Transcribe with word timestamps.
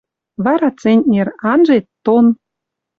Вара 0.43 0.69
центнер, 0.79 1.27
анжет— 1.51 1.85
тонн. 2.05 2.27